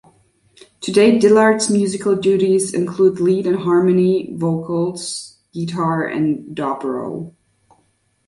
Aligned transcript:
Today, 0.79 1.19
Dillard's 1.19 1.69
musical 1.69 2.15
duties 2.15 2.73
include 2.73 3.19
lead 3.19 3.45
and 3.45 3.57
harmony 3.59 4.33
vocals, 4.35 5.37
guitar, 5.53 6.07
and 6.07 6.57
dobro. 6.57 7.35